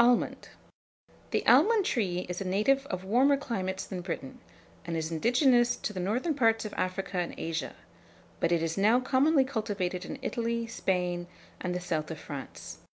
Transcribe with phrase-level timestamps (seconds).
[0.00, 0.48] ALMOND.
[1.30, 4.40] The almond tree is a native of warmer climates than Britain,
[4.84, 7.76] and is indigenous to the northern parts of Africa and Asia;
[8.40, 11.28] but it is now commonly cultivated in Italy, Spain,
[11.60, 12.78] and the south of France.